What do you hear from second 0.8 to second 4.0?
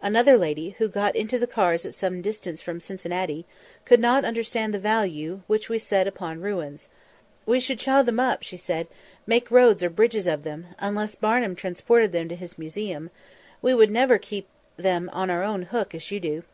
got into the cars at some distance from Cincinnati, could